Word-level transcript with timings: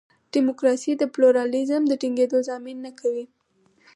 ډیموکراسي 0.33 0.91
د 0.97 1.03
پلورالېزم 1.13 1.81
د 1.87 1.93
ټینګېدو 2.01 2.37
ضامن 2.49 2.77
نه 2.85 2.91
کوي. 2.99 3.25